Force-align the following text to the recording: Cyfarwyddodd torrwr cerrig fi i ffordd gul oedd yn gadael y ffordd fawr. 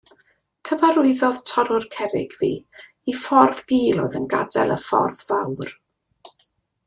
Cyfarwyddodd 0.69 1.41
torrwr 1.49 1.83
cerrig 1.95 2.33
fi 2.39 2.49
i 3.13 3.17
ffordd 3.19 3.61
gul 3.73 4.01
oedd 4.05 4.17
yn 4.21 4.25
gadael 4.33 4.75
y 4.77 4.79
ffordd 4.87 5.23
fawr. 5.29 5.77